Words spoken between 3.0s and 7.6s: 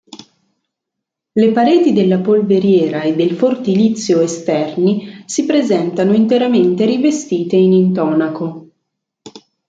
e del fortilizio esterni si presentano interamente rivestite